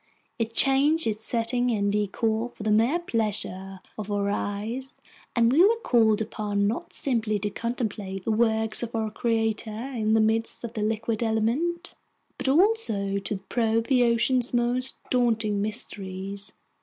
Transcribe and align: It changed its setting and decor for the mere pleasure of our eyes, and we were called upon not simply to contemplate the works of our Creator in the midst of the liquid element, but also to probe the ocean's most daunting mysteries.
It 0.39 0.55
changed 0.55 1.05
its 1.05 1.23
setting 1.23 1.69
and 1.69 1.91
decor 1.91 2.49
for 2.49 2.63
the 2.63 2.71
mere 2.71 2.97
pleasure 2.97 3.81
of 3.99 4.09
our 4.11 4.31
eyes, 4.31 4.97
and 5.35 5.51
we 5.51 5.63
were 5.63 5.79
called 5.83 6.21
upon 6.21 6.65
not 6.65 6.91
simply 6.91 7.37
to 7.37 7.51
contemplate 7.51 8.23
the 8.23 8.31
works 8.31 8.81
of 8.81 8.95
our 8.95 9.11
Creator 9.11 9.69
in 9.95 10.15
the 10.15 10.19
midst 10.19 10.63
of 10.63 10.73
the 10.73 10.81
liquid 10.81 11.21
element, 11.21 11.93
but 12.39 12.47
also 12.49 13.19
to 13.19 13.37
probe 13.47 13.89
the 13.89 14.03
ocean's 14.03 14.55
most 14.55 14.97
daunting 15.11 15.61
mysteries. 15.61 16.51